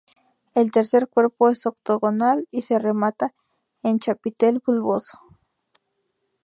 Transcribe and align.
El 0.55 0.71
tercer 0.71 1.07
cuerpo 1.07 1.47
es 1.49 1.67
octogonal 1.67 2.47
y 2.49 2.63
se 2.63 2.79
remata 2.79 3.35
en 3.83 3.99
chapitel 3.99 4.59
bulboso. 4.65 5.19